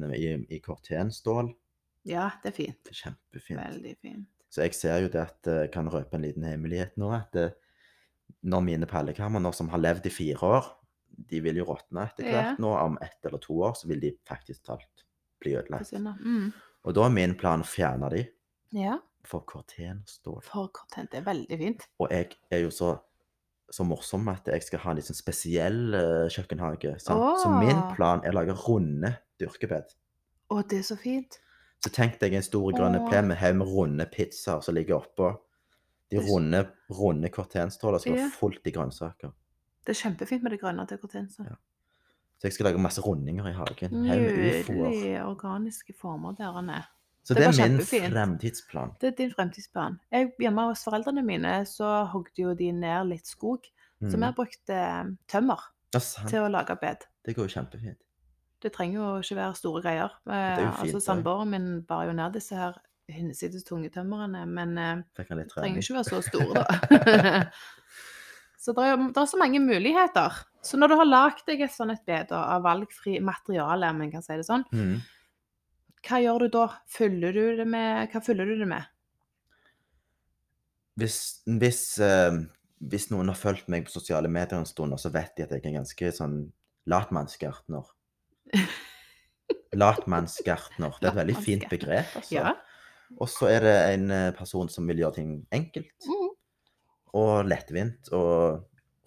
i, 0.00 0.46
i 0.56 0.60
kortenstål. 0.60 1.52
Ja, 2.08 2.30
det 2.42 2.52
er 2.52 2.56
fint. 2.56 2.78
Det 2.84 2.90
er 2.94 3.00
kjempefint. 3.04 3.60
Veldig 3.60 3.96
fint. 4.02 4.28
Så 4.52 4.64
jeg 4.66 4.74
ser 4.76 5.00
jo 5.04 5.08
det 5.08 5.20
at 5.22 5.46
jeg 5.48 5.70
kan 5.72 5.88
røpe 5.88 6.14
en 6.18 6.24
liten 6.26 6.44
hemmelighet 6.44 6.96
nå, 7.00 7.12
at 7.16 7.30
det, 7.32 7.54
når 8.44 8.64
mine 8.66 8.86
pallekammer, 8.88 9.40
nå 9.40 9.52
som 9.54 9.68
har 9.72 9.80
levd 9.80 10.06
i 10.06 10.12
fire 10.12 10.42
år, 10.58 10.66
de 11.30 11.40
vil 11.44 11.56
jo 11.60 11.64
råtne 11.68 12.06
etter 12.08 12.24
Ja. 12.26 12.32
hvert 12.32 12.58
nå, 12.60 12.72
om 12.74 12.98
ett 13.00 13.24
eller 13.24 13.38
to 13.38 13.54
år, 13.62 13.74
så 13.76 13.88
vil 13.88 14.00
de 14.00 14.12
faktisk 14.28 14.64
talt 14.64 15.04
bli 15.40 15.54
ødelagt. 15.56 15.92
Mm. 15.92 16.52
Og 16.84 16.94
da 16.94 17.06
er 17.06 17.10
min 17.14 17.34
plan 17.38 17.60
å 17.62 17.68
fjerne 17.68 18.10
de 18.10 18.26
Ja, 18.72 18.98
for 19.24 19.40
kortenstål. 19.46 20.42
for 20.42 20.68
korten, 20.68 21.08
Det 21.10 21.20
er 21.20 21.24
veldig 21.28 21.58
fint. 21.58 21.86
Og 22.00 22.10
jeg 22.10 22.36
er 22.50 22.60
jo 22.64 22.70
så, 22.70 22.98
så 23.70 23.84
morsom 23.86 24.28
at 24.28 24.46
jeg 24.46 24.62
skal 24.62 24.78
ha 24.80 24.90
en 24.90 24.96
litt 24.96 25.06
sånn 25.06 25.16
spesiell 25.16 25.94
eh, 25.94 26.28
kjøkkenhage. 26.32 26.96
Sant? 27.00 27.40
Så 27.42 27.48
min 27.58 27.78
plan 27.96 28.20
er 28.24 28.32
å 28.32 28.40
lage 28.40 28.56
runde 28.66 29.14
dyrkebed. 29.40 29.94
Å, 30.52 30.62
det 30.68 30.78
er 30.78 30.82
så 30.82 30.96
fint. 31.00 31.38
Så 31.82 31.90
tenk 31.90 32.18
deg 32.20 32.34
en 32.34 32.42
stor 32.46 32.72
grønn 32.76 32.98
Åh. 33.00 33.08
plen 33.08 33.26
med 33.28 33.38
haug 33.40 33.56
med 33.56 33.66
runde 33.68 34.06
pizzaer 34.12 34.60
som 34.62 34.74
ligger 34.74 35.00
oppå. 35.00 35.32
De 36.10 36.16
Det 36.16 36.18
er 36.18 36.26
så- 36.28 36.34
runde, 36.36 36.68
runde 36.90 37.28
kortenstålene 37.30 38.00
skal 38.00 38.12
Ja. 38.12 38.18
være 38.26 38.30
fullt 38.38 38.66
i 38.66 38.70
grønnsaker. 38.70 39.32
Det 39.84 39.90
er 39.96 40.00
kjempefint 40.10 40.42
med 40.42 40.52
det 40.52 40.60
grønne 40.60 40.86
til 40.86 40.98
kortenset. 40.98 41.46
Ja. 41.46 41.56
Så 42.38 42.44
jeg 42.44 42.52
skal 42.52 42.66
lage 42.66 42.78
masse 42.78 43.00
rundinger 43.00 43.46
i 43.48 43.52
hagen. 43.52 44.06
Haug 44.06 44.20
med 44.20 44.64
ufoer. 44.64 44.90
Nydelige 44.90 45.24
organiske 45.24 45.94
former 45.98 46.32
der 46.36 46.52
han 46.52 46.68
er. 46.70 46.88
Så 47.24 47.34
Det 47.34 47.42
det, 47.42 47.58
er 47.60 47.68
min 47.68 47.80
fremtidsplan. 48.12 48.94
Det 49.00 49.08
er 49.12 49.16
din 49.16 49.30
fremtidsplan. 49.30 49.98
Jeg, 50.10 50.32
hjemme 50.42 50.64
hos 50.68 50.82
foreldrene 50.84 51.22
mine 51.22 51.52
så 51.70 52.04
hogde 52.10 52.42
jo 52.42 52.54
de 52.58 52.72
ned 52.72 53.06
litt 53.12 53.26
skog. 53.30 53.62
Så 54.02 54.10
vi 54.10 54.16
Mm. 54.18 54.22
har 54.26 54.32
brukt 54.34 54.70
eh, 54.74 55.04
tømmer 55.30 55.60
til 56.28 56.40
å 56.42 56.48
lage 56.50 56.74
bed. 56.80 57.04
Det 57.24 57.36
går 57.36 57.46
jo 57.48 57.60
kjempefint. 57.60 57.98
Det 58.62 58.72
trenger 58.72 58.94
jo 58.98 59.20
ikke 59.22 59.36
være 59.38 59.54
store 59.54 59.82
greier. 59.82 60.10
Eh, 60.26 60.58
altså 60.66 60.82
fint, 60.82 60.92
det. 60.94 61.02
Samboeren 61.02 61.50
min 61.50 61.82
bar 61.86 62.06
jo 62.06 62.12
ned 62.12 62.32
disse 62.34 62.56
her 62.58 62.74
hinsides 63.08 63.62
tunge 63.64 63.90
tømmerne, 63.90 64.44
men 64.46 64.76
eh, 64.78 64.96
litt 65.30 65.48
trenger 65.54 65.78
ikke 65.78 65.94
være 65.94 66.10
så 66.10 66.22
store, 66.26 66.54
da. 66.58 67.44
så 68.62 68.72
det 68.76 68.84
er, 68.86 68.96
det 69.10 69.18
er 69.22 69.26
så 69.30 69.38
mange 69.40 69.60
muligheter. 69.62 70.36
Så 70.62 70.78
når 70.78 70.88
du 70.92 70.96
har 71.00 71.08
lagd 71.08 71.42
deg 71.48 71.60
et 71.66 71.74
sånt 71.74 71.90
et 71.94 72.04
bed 72.06 72.30
av 72.36 72.62
valgfri 72.62 73.16
materiale, 73.22 73.88
om 73.90 74.00
en 74.04 74.12
kan 74.12 74.22
si 74.22 74.36
det 74.38 74.46
sånn, 74.46 74.64
Mm. 74.72 75.00
Hva 76.06 76.18
gjør 76.22 76.44
du 76.44 76.48
da? 76.56 76.64
Fyller 76.90 77.32
du 77.36 77.42
det 77.60 77.66
med, 77.68 78.10
hva 78.12 78.20
fyller 78.24 78.48
du 78.50 78.56
det 78.62 78.68
med? 78.70 78.88
Hvis, 81.00 81.18
hvis, 81.46 81.82
eh, 82.04 82.34
hvis 82.92 83.08
noen 83.12 83.30
har 83.32 83.38
fulgt 83.38 83.68
meg 83.72 83.86
på 83.86 83.94
sosiale 83.94 84.28
medier 84.28 84.58
en 84.58 84.66
stund, 84.68 84.92
så 85.00 85.12
vet 85.14 85.32
de 85.38 85.46
at 85.46 85.54
jeg 85.54 85.62
er 85.64 85.78
ganske 85.78 86.10
sånn 86.18 86.40
latmannsgartner. 86.90 87.86
Latmannsgartner. 89.72 90.98
Det 91.00 91.08
er 91.08 91.12
et 91.14 91.20
veldig 91.22 91.36
fint 91.44 91.64
begrep. 91.70 92.10
altså. 92.18 92.34
Ja. 92.34 92.52
Og 93.20 93.28
så 93.28 93.48
er 93.52 93.64
det 93.64 93.76
en 93.94 94.10
eh, 94.12 94.30
person 94.36 94.68
som 94.72 94.86
vil 94.88 95.00
gjøre 95.02 95.18
ting 95.20 95.32
enkelt 95.52 96.06
Mm. 96.08 96.28
og 97.20 97.44
lettvint 97.48 98.08
og 98.16 98.62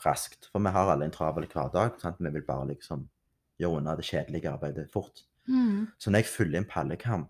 raskt. 0.06 0.50
For 0.52 0.62
vi 0.62 0.74
har 0.74 0.92
alle 0.94 1.06
en 1.06 1.14
travel 1.14 1.48
hverdag. 1.50 2.00
Sant? 2.02 2.18
Vi 2.22 2.30
vil 2.34 2.46
bare 2.46 2.68
liksom 2.70 3.08
gjøre 3.62 3.80
unna 3.80 3.96
det 3.98 4.06
kjedelige 4.06 4.52
arbeidet 4.52 4.90
fort. 4.94 5.24
Mm. 5.48 5.88
Så 5.98 6.10
når 6.12 6.20
jeg 6.24 6.26
fyller 6.32 6.58
inn 6.62 6.66
pallekam, 6.70 7.28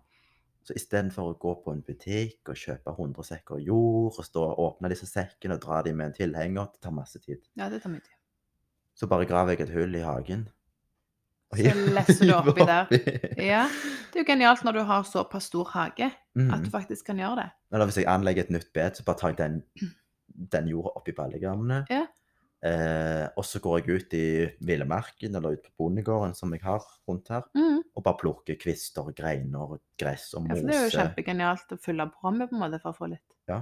så 0.66 0.74
istedenfor 0.74 1.30
å 1.30 1.38
gå 1.38 1.52
på 1.64 1.72
en 1.72 1.82
butikk 1.86 2.48
og 2.50 2.56
kjøpe 2.58 2.90
100 2.96 3.22
sekker 3.28 3.60
jord, 3.62 4.16
og 4.18 4.24
stå 4.26 4.42
og 4.42 4.58
åpne 4.64 4.88
disse 4.90 5.06
sekkene 5.06 5.54
og 5.54 5.62
dra 5.62 5.82
dem 5.86 5.96
med 6.00 6.06
en 6.10 6.16
tilhenger, 6.16 6.72
det 6.72 6.80
tar 6.82 6.90
masse 6.96 7.20
tid. 7.22 7.38
ja, 7.56 7.68
det 7.70 7.82
tar 7.82 7.90
mye 7.92 8.00
tid. 8.02 8.12
Så 8.96 9.06
bare 9.06 9.26
graver 9.28 9.52
jeg 9.54 9.60
et 9.68 9.74
hull 9.76 9.94
i 9.94 10.00
hagen. 10.02 10.48
og 11.52 11.58
Så 11.58 11.74
lesser 11.98 12.26
du 12.26 12.32
oppi 12.34 12.64
der. 12.66 12.88
Ja, 13.38 13.66
det 14.12 14.18
er 14.18 14.24
jo 14.24 14.26
genialt 14.32 14.64
når 14.64 14.72
du 14.72 14.82
har 14.88 15.02
såpass 15.06 15.44
stor 15.52 15.64
hage, 15.76 16.08
at 16.10 16.16
du 16.34 16.42
Mm. 16.66 16.70
faktisk 16.72 17.06
kan 17.06 17.16
gjøre 17.20 17.36
det. 17.44 17.50
Eller 17.72 17.84
hvis 17.86 17.96
jeg 18.00 18.06
anlegger 18.08 18.42
et 18.44 18.50
nytt 18.50 18.72
bed, 18.74 18.96
så 18.96 19.04
bare 19.04 19.16
tar 19.20 19.28
jeg 19.28 19.38
den, 19.38 19.62
den 20.52 20.68
jorda 20.68 20.90
oppi 20.96 21.12
ballegammene. 21.12 21.84
Ja. 21.90 22.06
Eh, 22.66 23.26
og 23.38 23.44
så 23.46 23.60
går 23.62 23.78
jeg 23.84 24.00
ut 24.00 24.14
i 24.18 24.26
villmarken 24.66 25.36
eller 25.38 25.54
ut 25.54 25.62
på 25.66 25.70
bondegården 25.84 26.34
som 26.34 26.50
jeg 26.56 26.62
har 26.64 26.82
rundt 27.06 27.28
her, 27.30 27.44
Mm. 27.54 27.82
og 27.94 28.02
bare 28.02 28.16
plukker 28.18 28.56
kvister, 28.58 29.06
greiner, 29.14 29.78
gress 30.00 30.32
og 30.34 30.46
mose. 30.48 30.62
Ja, 30.62 30.66
det 30.66 30.74
er 30.76 30.88
jo 30.88 30.96
kjempegenialt 30.98 31.72
å 31.76 31.78
fylle 31.80 32.06
på 32.10 32.32
med 32.34 32.50
på 32.50 32.56
en 32.56 32.62
måte 32.64 32.80
for 32.82 32.90
å 32.92 32.96
få 32.96 33.10
litt. 33.12 33.22
Ja. 33.48 33.60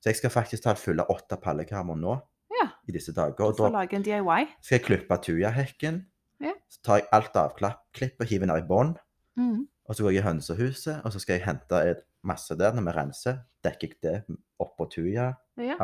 Så 0.00 0.10
jeg 0.10 0.16
skal 0.18 0.30
faktisk 0.34 0.64
ta 0.64 0.74
fylle 0.74 1.04
åtte 1.08 1.38
pallekammer 1.40 1.94
nå 1.96 2.16
Ja, 2.50 2.66
i 2.88 2.92
disse 2.92 3.12
dager. 3.14 3.44
Og 3.46 3.56
da 3.56 3.68
lage 3.70 3.94
en 3.94 4.02
DIY. 4.02 4.48
skal 4.60 4.78
jeg 4.78 4.84
klippe 4.86 5.18
tujahekken. 5.22 6.06
Ja. 6.40 6.52
Så 6.68 6.82
tar 6.82 6.96
jeg 6.98 7.08
alt 7.12 7.32
avklipp 7.38 8.20
og 8.20 8.26
hiver 8.26 8.46
ned 8.46 8.64
i 8.64 8.66
bånn. 8.66 8.96
Mm. 9.38 9.66
Og 9.88 9.94
så 9.96 10.02
går 10.02 10.12
jeg 10.12 10.22
i 10.24 10.26
hønsehuset, 10.26 11.04
og 11.04 11.12
så 11.12 11.20
skal 11.20 11.38
jeg 11.38 11.46
hente 11.46 12.02
masse 12.24 12.54
der 12.58 12.72
når 12.72 12.84
vi 12.90 12.92
renser. 12.98 13.38
Dekker 13.64 13.88
jeg 13.88 14.00
det 14.02 14.36
oppå 14.60 14.88
tuja 14.90 15.36
Ja. 15.56 15.76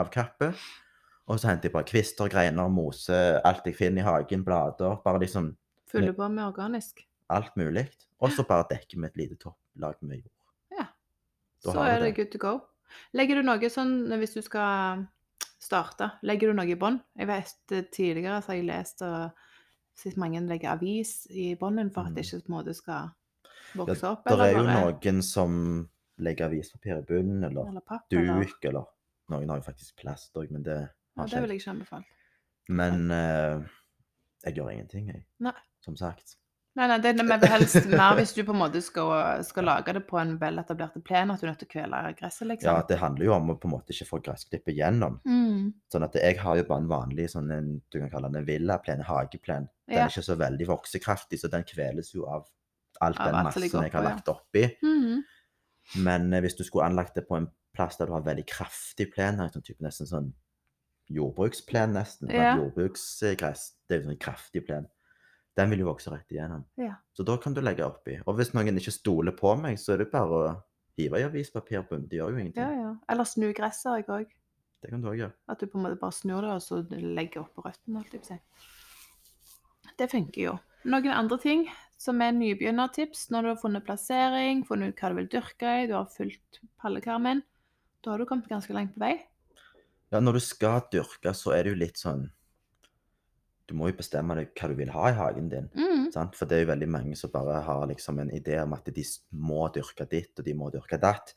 Og 1.29 1.39
så 1.41 1.51
henter 1.51 1.69
jeg 1.69 1.73
bare 1.75 1.85
kvister, 1.89 2.29
greiner, 2.33 2.71
mose, 2.73 3.17
alt 3.45 3.67
jeg 3.69 3.77
finner 3.77 4.01
i 4.03 4.07
hagen, 4.07 4.45
blader. 4.47 4.97
Bare 5.05 5.21
liksom 5.21 5.51
Fyller 5.89 6.13
på 6.17 6.29
med 6.33 6.45
organisk. 6.47 7.05
alt 7.31 7.55
mulig. 7.57 7.87
Og 8.21 8.33
så 8.33 8.45
bare 8.49 8.65
dekker 8.71 8.99
vi 8.99 9.07
et 9.07 9.17
lite 9.21 9.37
topplag 9.37 9.95
med 10.03 10.23
jord. 10.23 10.33
Ja. 10.73 10.87
Da 11.65 11.73
Så 11.73 11.85
er 11.85 12.01
det 12.01 12.15
good 12.17 12.33
to 12.33 12.39
go. 12.39 12.55
Legger 13.13 13.37
du 13.37 13.43
noe 13.43 13.69
sånn 13.71 14.09
hvis 14.19 14.35
du 14.35 14.41
skal 14.43 15.07
starte, 15.61 16.11
legger 16.23 16.49
du 16.49 16.55
noe 16.55 16.67
i 16.71 16.75
bånn? 16.79 17.01
Jeg 17.19 17.27
vet 17.29 17.73
eh, 17.77 17.85
tidligere 17.93 18.41
så 18.43 18.53
har 18.55 18.59
jeg 18.61 18.69
lest 18.71 19.03
og 19.03 19.31
sett 19.99 20.17
mange 20.17 20.41
legger 20.47 20.73
avis 20.77 21.27
i 21.31 21.55
bånden 21.61 21.91
for 21.93 22.07
at 22.09 22.15
det 22.15 22.25
ikke 22.25 22.45
på 22.47 22.53
en 22.53 22.57
måte 22.57 22.75
skal 22.75 23.11
vokse 23.77 24.05
opp. 24.09 24.25
Det 24.25 24.33
er 24.39 24.53
jo 24.55 24.63
bare- 24.65 24.93
noen 24.95 25.23
som 25.23 25.89
legger 26.19 26.47
avispapir 26.49 26.99
i 26.99 27.03
bunnen, 27.03 27.45
eller 27.45 27.69
eller 27.69 27.81
papp, 27.85 28.09
duk, 28.11 28.65
eller 28.65 28.87
Noen 29.29 29.51
har 29.51 29.59
jo 29.59 29.63
faktisk 29.67 29.97
plast 30.01 30.33
òg, 30.41 30.51
men 30.51 30.63
det 30.63 30.77
ja, 30.79 30.87
har 31.19 31.29
Det 31.33 31.43
vil 31.45 31.55
jeg. 31.55 31.61
ikke 31.63 31.71
anbefale. 31.77 32.05
Men 32.69 33.11
eh, 33.11 33.63
jeg 34.45 34.59
gjør 34.59 34.71
ingenting, 34.75 35.09
jeg. 35.15 35.25
Nei. 35.45 35.55
Som 35.85 35.97
sagt. 35.97 36.37
Nei, 36.79 36.87
nei, 36.87 36.99
det 37.03 37.11
er 37.19 37.51
helst 37.51 37.89
mer 37.91 38.15
hvis 38.15 38.35
du 38.37 38.45
på 38.47 38.53
en 38.55 38.61
måte 38.61 38.79
skal, 38.85 39.41
skal 39.43 39.65
lage 39.67 39.95
det 39.97 40.03
på 40.07 40.19
en 40.21 40.37
veletablert 40.39 40.95
plen, 41.03 41.33
at 41.33 41.41
du 41.41 41.47
er 41.47 41.51
nødt 41.51 41.59
til 41.65 41.67
å 41.67 41.73
kvele 41.73 42.03
gresset, 42.19 42.47
liksom. 42.47 42.69
Ja, 42.71 42.85
det 42.87 42.99
handler 43.01 43.25
jo 43.27 43.33
om 43.35 43.51
å 43.51 43.57
på 43.59 43.67
en 43.67 43.73
måte 43.73 43.91
ikke 43.97 44.07
få 44.07 44.21
gressklippet 44.23 44.77
gjennom. 44.79 45.17
Mm. 45.27 45.73
Sånn 45.91 46.07
at 46.07 46.15
jeg 46.21 46.39
har 46.39 46.61
jo 46.61 46.67
bare 46.69 46.85
en 46.85 46.91
vanlig 46.93 47.27
sånn 47.33 47.51
en, 47.51 47.73
du 47.91 47.99
kan 47.99 48.13
kalle 48.13 48.31
den 48.31 48.43
en 48.45 48.47
villaplen, 48.47 49.01
en 49.03 49.09
hageplen. 49.09 49.67
Den 49.89 49.97
Ja. 49.97 50.05
er 50.05 50.13
ikke 50.13 50.23
så 50.29 50.37
veldig 50.39 50.69
voksekraftig, 50.71 51.41
så 51.43 51.51
den 51.51 51.67
kveles 51.67 52.13
jo 52.15 52.29
av 52.31 52.47
alt 53.01 53.19
Av 53.21 53.27
den 53.33 53.43
massen 53.49 53.63
jeg 53.63 53.73
har 53.93 54.03
ja. 54.03 54.09
lagt 54.13 54.29
oppi. 54.31 54.69
Mhm. 54.83 55.25
Men 56.05 56.33
eh, 56.35 56.41
hvis 56.45 56.55
du 56.59 56.63
skulle 56.65 56.85
anlagt 56.87 57.15
det 57.17 57.27
på 57.27 57.37
en 57.41 57.49
plass 57.75 57.97
der 57.97 58.07
du 58.07 58.13
har 58.13 58.23
veldig 58.27 58.45
kraftig 58.47 59.11
plen, 59.15 59.39
her, 59.41 59.49
sånn 59.51 59.65
type 59.67 59.83
nesten 59.83 60.07
sånn 60.07 60.31
jordbruksplen 61.11 61.93
nesten, 61.97 62.29
Ja. 62.31 62.57
jordbruksgress, 62.57 63.73
det 63.89 63.97
er 63.97 64.03
jo 64.03 64.11
sånn 64.11 64.19
kraftig 64.19 64.67
plen, 64.67 64.87
den 65.57 65.71
vil 65.71 65.81
jo 65.81 65.87
vokse 65.93 66.11
rett 66.13 66.29
igjennom. 66.31 66.65
Ja. 66.77 66.97
Så 67.17 67.25
da 67.25 67.37
kan 67.37 67.55
du 67.55 67.61
legge 67.61 67.85
oppi. 67.87 68.21
Og 68.27 68.37
hvis 68.37 68.53
noen 68.55 68.77
ikke 68.79 68.93
stoler 68.93 69.33
på 69.33 69.55
meg, 69.61 69.79
så 69.79 69.95
er 69.95 69.99
det 70.05 70.11
bare 70.13 70.29
å 70.31 70.63
hive 70.99 71.19
i 71.19 71.25
avispapir 71.25 71.83
på, 71.89 71.99
det 72.09 72.19
gjør 72.19 72.31
jo 72.33 72.37
ingenting. 72.39 72.63
ja, 72.63 72.71
ja. 72.83 72.97
Eller 73.09 73.25
snu 73.25 73.53
gresset 73.53 73.97
jeg 73.97 74.07
òg. 74.07 74.27
Det 74.83 74.91
kan 74.91 75.01
du 75.03 75.09
også 75.09 75.19
gjøre. 75.19 75.33
At 75.49 75.59
du 75.59 75.67
på 75.67 75.79
en 75.79 75.83
måte 75.85 75.99
bare 75.99 76.13
snur 76.13 76.41
det, 76.43 76.51
og 76.51 76.61
så 76.63 76.83
legger 76.91 77.43
oppå 77.43 77.65
røttene. 77.65 77.97
holdt 77.99 78.13
jeg 78.13 78.21
på 78.23 78.27
å 78.27 78.37
si. 78.37 78.41
Det 79.99 80.11
funker 80.11 80.41
jo. 80.43 80.59
Noen 80.85 81.11
andre 81.11 81.39
ting 81.43 81.65
som 81.99 82.21
er 82.23 82.31
nybegynnertips 82.37 83.31
når 83.35 83.43
du 83.43 83.49
har 83.49 83.57
funnet 83.57 83.85
plassering, 83.85 84.65
funnet 84.69 84.95
ut 84.95 85.01
hva 85.03 85.09
du 85.11 85.17
vil 85.17 85.27
dyrke 85.33 85.73
i, 85.83 85.87
du 85.91 85.95
har 85.95 86.07
fulgt 86.07 86.61
pallekarmen, 86.81 87.43
da 88.05 88.13
har 88.13 88.19
du 88.23 88.27
kommet 88.27 88.47
ganske 88.49 88.71
langt 88.73 88.95
på 88.95 89.01
vei. 89.03 89.17
Ja, 90.13 90.21
når 90.25 90.39
du 90.39 90.43
skal 90.45 90.83
dyrke, 90.93 91.35
så 91.37 91.53
er 91.57 91.67
det 91.67 91.75
jo 91.75 91.81
litt 91.85 92.01
sånn 92.01 92.29
du 93.69 93.75
må 93.77 93.91
jo 93.91 93.99
bestemme 93.99 94.33
deg 94.39 94.55
hva 94.57 94.69
du 94.71 94.79
vil 94.79 94.91
ha 94.95 95.11
i 95.11 95.17
hagen 95.17 95.51
din. 95.53 95.67
Mm. 95.77 96.07
Sant? 96.15 96.37
For 96.39 96.49
det 96.49 96.57
er 96.57 96.63
jo 96.63 96.71
veldig 96.71 96.87
mange 96.89 97.17
som 97.21 97.33
bare 97.35 97.61
har 97.67 97.83
liksom 97.91 98.21
en 98.23 98.31
idé 98.33 98.57
om 98.63 98.73
at 98.73 98.89
de 98.97 99.05
må 99.37 99.67
dyrke 99.75 100.07
ditt, 100.09 100.33
og 100.41 100.47
de 100.47 100.55
må 100.57 100.71
dyrke 100.73 100.97
datt. 101.03 101.35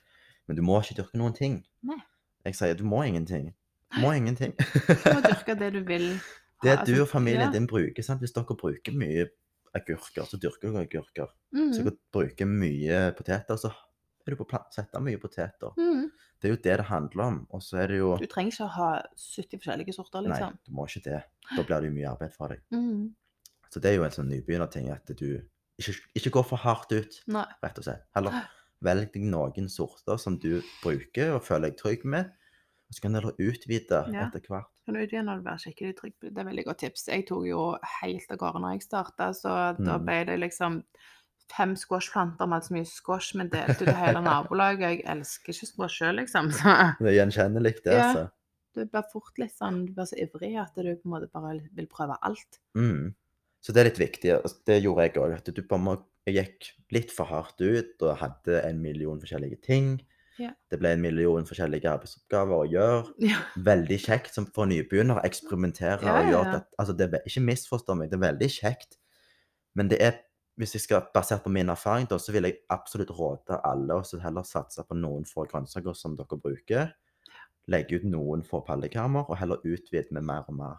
Men 0.47 0.55
du 0.55 0.63
må 0.63 0.79
ikke 0.79 1.01
dyrke 1.01 1.19
noen 1.19 1.35
ting. 1.35 1.59
Nei. 1.87 1.99
Jeg 2.47 2.57
sier 2.57 2.79
du 2.79 2.85
må 2.87 3.03
ingenting. 3.05 3.51
Du 3.91 3.99
må 4.05 4.13
ingenting. 4.15 4.55
Du 4.55 5.09
må 5.11 5.19
dyrke 5.25 5.57
det 5.59 5.73
du 5.75 5.81
vil. 5.87 6.07
ha, 6.63 6.63
Det 6.63 6.77
du 6.87 6.93
altså, 6.93 7.03
og 7.03 7.11
familien 7.11 7.49
ja. 7.49 7.51
din 7.51 7.67
bruker, 7.67 8.05
sant? 8.05 8.23
hvis 8.23 8.33
dere 8.37 8.55
bruker 8.63 8.95
mye 8.95 9.27
agurker, 9.75 10.23
så 10.23 10.39
dyrker 10.39 10.71
dere 10.71 10.87
agurker. 10.87 11.35
Mm. 11.51 11.67
Hvis 11.67 11.81
dere 11.83 11.97
bruker 12.15 12.47
mye 12.47 13.03
poteter, 13.17 13.59
så 13.59 13.73
er 14.23 14.31
du 14.31 14.39
på 14.39 14.47
plan 14.47 14.63
sette 14.71 15.03
mye 15.03 15.19
poteter. 15.19 15.75
Mm. 15.75 16.00
Det 16.41 16.50
er 16.50 16.55
jo 16.55 16.62
det 16.63 16.77
det 16.81 16.86
handler 16.89 17.24
om. 17.24 17.48
Og 17.53 17.62
så 17.62 17.77
er 17.83 17.88
det 17.91 17.98
jo 18.00 18.15
Du 18.17 18.25
trenger 18.25 18.51
ikke 18.55 18.65
å 18.65 18.75
ha 18.75 18.89
70 19.15 19.60
forskjellige 19.62 19.93
sorter, 19.93 20.24
liksom. 20.25 20.55
Nei, 20.55 20.65
du 20.65 20.71
må 20.74 20.88
ikke 20.89 21.03
det. 21.05 21.19
Da 21.55 21.63
blir 21.67 21.81
det 21.83 21.91
jo 21.91 21.95
mye 22.00 22.10
arbeid 22.12 22.33
for 22.33 22.48
deg. 22.55 22.62
Mm. 22.74 23.13
Så 23.69 23.79
det 23.79 23.91
er 23.91 23.95
jo 24.00 24.03
en 24.07 24.12
sånn 24.15 24.27
nybegynnerting 24.31 24.89
at 24.91 25.05
du 25.15 25.27
ikke, 25.79 25.93
ikke 26.17 26.31
går 26.31 26.43
for 26.50 26.57
hardt 26.57 26.91
ut, 26.91 27.21
Nei. 27.27 27.45
rett 27.63 27.77
og 27.77 27.86
slett. 27.86 28.03
Heller 28.17 28.41
velg 28.81 29.12
deg 29.13 29.24
noen 29.29 29.69
sorter 29.69 30.17
som 30.17 30.38
du 30.41 30.62
bruker 30.81 31.36
og 31.36 31.43
føler 31.45 31.69
deg 31.69 31.77
trygg 31.77 32.03
med. 32.05 32.31
Og 32.89 32.98
så 32.98 33.01
kan 33.05 33.13
du 33.13 33.29
utvide 33.39 34.01
Ja. 34.12 34.25
etter 34.27 34.41
hvert. 34.50 34.67
Kan 34.86 34.95
du 34.95 35.00
utvide 35.05 35.24
når 35.24 35.38
du 35.38 35.43
være 35.48 35.62
skikkelig 35.63 35.95
trygg 36.01 36.13
det? 36.19 36.33
Det 36.33 36.41
er 36.41 36.50
veldig 36.50 36.65
godt 36.65 36.79
tips. 36.79 37.05
Jeg 37.07 37.27
tok 37.29 37.45
jo 37.48 37.77
helt 38.01 38.31
av 38.31 38.38
gårde 38.41 38.60
når 38.65 38.74
jeg 38.74 38.81
starta, 38.89 39.29
så 39.31 39.53
da 39.77 39.98
Mm. 39.98 40.05
ble 40.05 40.24
det 40.25 40.39
liksom 40.41 40.83
fem 41.51 41.74
squashplanter 41.79 42.50
med 42.50 42.65
så 42.65 42.75
mye 42.75 42.88
squash, 42.89 43.36
men 43.38 43.50
delte 43.51 43.84
ut 43.86 43.91
i 43.91 43.98
hele 44.00 44.22
nabolaget. 44.25 44.86
Jeg 44.88 45.03
elsker 45.13 45.53
ikke 45.53 45.70
squash 45.70 46.01
sjøl, 46.01 46.15
liksom. 46.22 46.51
Så 46.55 46.75
Det 47.00 47.12
er 47.12 47.17
gjenkjennelig, 47.20 47.74
det, 47.84 47.93
Ja. 47.93 48.05
altså. 48.08 48.29
du 48.75 48.86
blir 48.86 49.03
fort 49.12 49.38
litt 49.38 49.51
sånn 49.58 49.86
Du 49.86 49.91
blir 49.93 50.05
så 50.08 50.15
ivrig 50.15 50.53
at 50.62 50.75
du 50.75 50.96
på 50.96 51.05
en 51.10 51.12
måte 51.12 51.31
bare 51.31 51.60
vil 51.75 51.88
prøve 51.88 52.17
alt. 52.22 52.60
Mm. 52.75 53.13
Så 53.62 53.74
det 53.74 53.81
er 53.81 53.89
litt 53.91 54.00
viktig. 54.00 54.38
Det 54.65 54.81
gjorde 54.81 55.03
jeg 55.05 55.13
òg. 55.22 55.34
At 55.38 55.53
du 55.53 55.62
bare 55.62 55.98
gikk 56.27 56.72
litt 56.91 57.12
for 57.12 57.25
hardt 57.25 57.62
ut 57.62 58.01
og 58.01 58.17
hadde 58.17 58.62
en 58.63 58.81
million 58.81 59.20
forskjellige 59.20 59.62
ting. 59.62 60.00
Ja. 60.39 60.51
Det 60.72 60.79
ble 60.81 60.93
en 60.96 61.03
million 61.03 61.46
forskjellige 61.46 61.89
arbeidsoppgaver 61.91 62.63
å 62.63 62.70
gjøre. 62.72 63.13
Ja. 63.31 63.41
Veldig 63.62 64.00
kjekt 64.01 64.34
som 64.34 64.48
for 64.55 64.65
nybegynner 64.70 65.20
å 65.20 65.25
eksperimentere 65.27 66.08
Ja, 66.08 66.17
og 66.22 66.31
gjøre 66.31 66.53
det. 66.55 66.62
Altså, 66.81 66.96
det 66.98 67.08
er, 67.10 67.25
ikke 67.27 67.46
misforstå 67.51 67.98
meg, 68.00 68.10
det 68.10 68.17
er 68.17 68.25
veldig 68.31 68.50
kjekt. 68.55 68.98
Men 69.77 69.91
det 69.91 70.01
er, 70.03 70.17
hvis 70.60 70.74
jeg 70.75 70.81
skal 70.81 71.05
basert 71.13 71.43
på 71.43 71.50
min 71.50 71.70
erfaring, 71.70 72.08
da, 72.10 72.17
så 72.20 72.31
vil 72.36 72.43
jeg 72.43 72.60
absolutt 72.70 73.10
råde 73.17 73.58
alle 73.63 73.93
å 73.93 74.03
så 74.05 74.20
heller 74.22 74.43
satse 74.43 74.84
på 74.88 74.98
noen 74.98 75.24
få 75.25 75.46
grønnsaker 75.50 75.93
som 75.96 76.15
dere 76.15 76.38
bruker. 76.38 76.91
Legge 77.72 77.96
ut 78.01 78.03
noen 78.10 78.43
få 78.43 78.62
pallekammer, 78.65 79.29
og 79.29 79.38
heller 79.38 79.62
utvide 79.63 80.12
med 80.12 80.24
mer 80.24 80.43
og 80.48 80.55
mer 80.55 80.77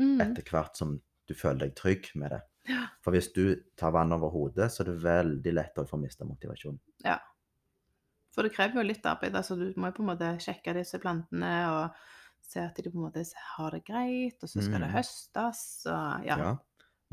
Mm. 0.00 0.20
etter 0.20 0.42
hvert 0.50 0.76
som 0.76 1.00
du 1.28 1.34
føler 1.34 1.68
deg 1.68 1.74
trygg 1.76 2.10
med 2.16 2.30
det. 2.30 2.40
Ja. 2.68 2.88
For 3.04 3.12
hvis 3.12 3.32
du 3.32 3.62
tar 3.76 3.92
vann 3.92 4.12
over 4.12 4.28
hodet, 4.28 4.72
så 4.72 4.80
er 4.82 4.84
det 4.90 5.02
veldig 5.04 5.52
lett 5.54 5.78
å 5.78 5.86
få 5.86 5.96
miste 6.00 6.24
motivasjon. 6.26 6.78
Ja. 7.04 7.18
For 8.34 8.42
det 8.42 8.52
krever 8.56 8.82
jo 8.82 8.88
litt 8.88 9.06
arbeid. 9.06 9.34
altså 9.36 9.54
Du 9.56 9.72
må 9.78 9.86
jo 9.92 9.92
på 9.92 10.02
en 10.02 10.10
måte 10.10 10.32
sjekke 10.42 10.74
disse 10.74 10.98
plantene 10.98 11.52
og 11.70 11.90
se 12.42 12.60
at 12.60 12.74
de 12.74 12.90
på 12.90 12.98
en 12.98 13.06
måte 13.06 13.22
har 13.56 13.70
det 13.70 13.84
greit, 13.86 14.42
og 14.42 14.48
så 14.48 14.60
skal 14.62 14.80
det 14.80 14.90
Mm. 14.90 14.96
høstes 14.96 15.86
og 15.86 16.24
ja, 16.26 16.36
Ja. 16.38 16.56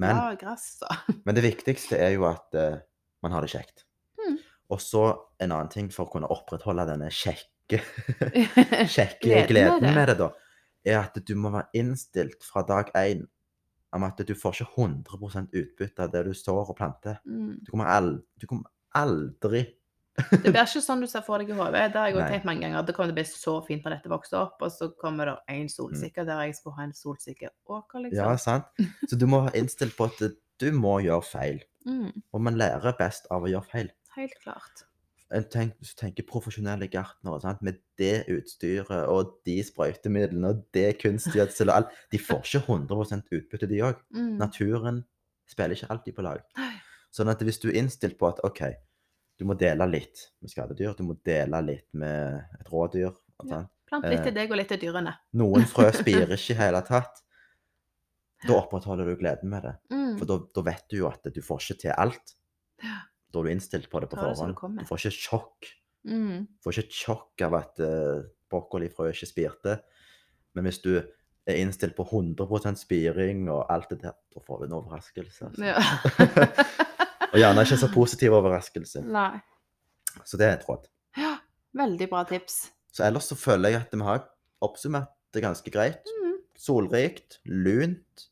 Men, 0.02 0.18
ja 0.18 0.36
gress 0.40 0.68
da. 0.82 0.96
men 1.26 1.38
det 1.38 1.46
viktigste 1.46 2.00
er 2.02 2.16
jo 2.16 2.28
at 2.30 2.58
uh, 2.58 2.80
man 3.26 3.36
har 3.36 3.46
det 3.46 3.52
kjekt. 3.54 3.86
Mm. 4.22 4.38
Og 4.74 4.82
så 4.84 5.04
en 5.42 5.52
annen 5.52 5.72
ting 5.72 5.92
for 5.94 6.08
å 6.08 6.14
kunne 6.14 6.30
opprettholde 6.32 6.88
denne 6.90 7.12
kjekke, 7.14 7.82
kjekke 8.96 9.46
Gleden 9.52 9.80
med 9.80 9.86
det. 9.86 9.94
med 9.96 10.12
det, 10.12 10.18
da, 10.24 10.32
er 10.88 11.04
at 11.04 11.22
du 11.28 11.36
må 11.38 11.54
være 11.54 11.70
innstilt 11.78 12.44
fra 12.48 12.66
dag 12.68 12.90
én 12.98 13.28
om 13.92 14.06
at 14.08 14.22
du 14.24 14.32
får 14.38 14.62
ikke 14.62 14.86
100 14.86 15.50
utbytte 15.60 16.06
av 16.06 16.14
det 16.14 16.24
du 16.24 16.32
sår 16.36 16.72
og 16.72 16.78
planter. 16.78 17.18
Mm. 17.28 17.60
Du 17.66 17.74
kommer, 17.74 17.92
aldri, 17.92 18.24
du 18.40 18.48
kommer 18.48 18.72
aldri 18.96 19.66
Det 20.18 20.52
blir 20.52 20.62
ikke 20.66 20.82
sånn 20.84 21.02
du 21.04 21.08
ser 21.10 21.24
for 21.26 21.42
deg 21.42 21.54
i 21.54 21.56
hodet. 21.56 21.86
Det 21.94 22.00
har 22.00 22.12
jeg 22.12 22.18
også 22.18 22.34
tenkt 22.34 22.48
mange 22.50 22.66
ganger. 22.66 22.84
Det 22.86 22.96
kommer 22.98 23.12
til 23.12 23.16
å 23.16 23.20
bli 23.22 23.28
så 23.30 23.56
fint 23.66 23.86
når 23.86 23.96
dette 23.96 24.12
vokser 24.12 24.40
opp, 24.42 24.62
og 24.62 24.74
så 24.74 24.90
kommer 25.00 25.32
det 25.32 25.36
en 25.56 25.72
solsikke 25.72 26.26
der 26.28 26.44
jeg 26.46 26.58
skulle 26.58 26.78
ha 26.78 26.88
en 26.88 26.96
solsikkeåker, 26.98 28.06
liksom. 28.06 28.20
Ja, 28.20 28.36
sant? 28.42 28.86
Så 29.08 29.20
du 29.20 29.28
må 29.32 29.44
være 29.46 29.62
innstilt 29.64 29.96
på 29.98 30.10
at 30.12 30.22
du 30.62 30.70
må 30.76 31.00
gjøre 31.06 31.26
feil. 31.26 31.64
Mm. 31.88 32.12
Og 32.34 32.44
man 32.46 32.60
lærer 32.60 32.96
best 33.00 33.30
av 33.34 33.48
å 33.48 33.52
gjøre 33.52 33.70
feil. 33.72 33.92
Helt 34.18 34.36
klart. 34.44 34.86
En 35.32 35.46
tenk, 35.48 35.78
tenker 35.96 36.28
profesjonelle 36.28 36.90
gartnere 36.92 37.40
sant? 37.40 37.62
med 37.64 37.80
det 38.00 38.26
utstyret 38.34 39.08
og 39.08 39.38
de 39.48 39.62
sprøytemidlene 39.64 40.52
og 40.52 40.66
det 40.76 40.98
kunstgjødsel 41.00 41.72
og 41.72 41.78
alt, 41.78 41.98
de 42.12 42.20
får 42.20 42.44
ikke 42.44 42.66
100 42.68 43.24
utbytte, 43.40 43.70
de 43.72 43.80
òg. 43.88 44.02
Mm. 44.12 44.36
Naturen 44.42 45.04
spiller 45.50 45.78
ikke 45.78 45.92
alltid 45.94 46.18
på 46.18 46.26
lag. 46.28 46.44
Sånn 47.16 47.32
at 47.32 47.42
hvis 47.44 47.60
du 47.64 47.70
er 47.72 47.80
innstilt 47.80 48.20
på 48.20 48.28
at 48.28 48.44
OK, 48.48 48.66
du 49.42 49.46
må 49.50 49.56
dele 49.58 49.88
litt 49.90 50.28
med 50.44 50.52
skadedyr, 50.54 50.94
du 50.94 51.02
må 51.08 51.16
dele 51.26 51.64
litt 51.66 51.88
med 51.98 52.44
et 52.60 52.68
rådyr 52.70 53.10
Ja. 53.50 53.64
Plant 53.90 54.06
litt 54.06 54.20
Eh. 54.20 54.28
til 54.28 54.36
deg 54.36 54.52
og 54.54 54.60
litt 54.60 54.70
til 54.70 54.78
dyrene. 54.84 55.16
Noen 55.34 55.66
frø 55.66 55.88
spirer 55.98 56.36
ikke 56.38 56.54
i 56.54 56.60
hele 56.60 56.82
tatt. 56.86 57.24
Da 58.46 58.54
opprettholder 58.60 59.10
du 59.10 59.16
gleden 59.18 59.50
med 59.50 59.66
det. 59.66 59.74
Mm. 59.90 60.14
For 60.20 60.30
da, 60.30 60.38
da 60.56 60.64
vet 60.70 60.86
du 60.94 61.00
jo 61.00 61.08
at 61.10 61.26
du 61.34 61.42
får 61.42 61.66
ikke 61.66 61.80
til 61.82 61.96
alt. 61.98 62.36
Da 62.82 63.42
er 63.42 63.48
du 63.48 63.50
innstilt 63.52 63.90
på 63.90 64.00
det 64.02 64.12
på 64.12 64.22
forhånd. 64.22 64.56
Du 64.80 64.86
får 64.86 65.02
ikke 65.02 65.18
sjokk. 65.18 65.72
Mm. 66.06 66.46
Du 66.46 66.62
får 66.64 66.78
ikke 66.78 66.86
et 66.88 67.00
sjokk 67.02 67.46
av 67.48 67.58
at 67.60 67.82
uh, 67.82 68.22
brokkolifrø 68.54 69.10
ikke 69.12 69.30
spirte. 69.30 69.76
Men 70.54 70.70
hvis 70.70 70.82
du 70.86 70.94
er 71.02 71.58
innstilt 71.58 71.98
på 71.98 72.06
100 72.06 72.78
spiring 72.78 73.48
og 73.50 73.66
alt 73.74 73.90
det 73.90 74.04
der, 74.06 74.14
da 74.14 74.46
får 74.46 74.62
du 74.62 74.70
en 74.70 74.80
overraskelse. 74.80 75.50
Altså. 75.50 75.66
Ja. 75.66 76.88
Og 77.32 77.40
gjerne 77.40 77.64
ikke 77.64 77.80
så 77.80 77.88
positiv 77.94 78.36
overraskelse. 78.36 79.06
Nei. 79.08 79.40
Så 80.28 80.40
det 80.40 80.48
er 80.50 80.58
et 80.58 80.68
råd. 80.68 80.90
Ja, 81.18 81.38
veldig 81.78 82.08
bra 82.12 82.26
tips. 82.28 82.66
Så 82.92 83.06
ellers 83.08 83.30
så 83.32 83.38
føler 83.40 83.72
jeg 83.72 83.86
at 83.86 83.96
vi 83.96 84.04
har 84.04 84.26
oppsummert 84.64 85.14
det 85.32 85.44
ganske 85.46 85.72
greit. 85.72 86.08
Mm. 86.08 86.34
Solrikt, 86.60 87.40
lunt. 87.48 88.28